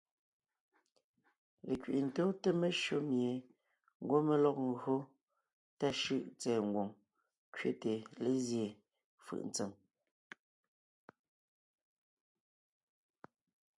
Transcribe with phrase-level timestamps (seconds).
[1.67, 3.31] Lekẅi’i tóonte meshÿó mie
[4.01, 4.95] ńgwɔ́ mé lɔg ńgÿo
[5.79, 6.89] tà shʉ́ʼ tsɛ̀ɛ ngwòŋ
[7.55, 7.93] kẅete
[8.23, 8.73] lézyéen
[9.25, 9.71] fʉʼ ntsèm.